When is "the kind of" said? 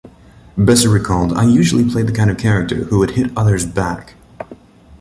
2.07-2.37